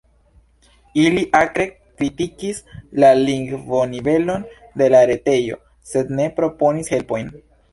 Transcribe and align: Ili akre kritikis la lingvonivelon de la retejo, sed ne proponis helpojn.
Ili 1.01 1.25
akre 1.39 1.65
kritikis 1.99 2.61
la 3.03 3.11
lingvonivelon 3.19 4.49
de 4.83 4.89
la 4.97 5.03
retejo, 5.13 5.63
sed 5.93 6.11
ne 6.21 6.27
proponis 6.41 6.95
helpojn. 6.97 7.35